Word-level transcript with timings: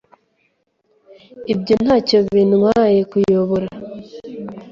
Ibyo 1.53 1.75
ntacyo 1.83 2.17
bintwaye_kuyobora 2.33 3.67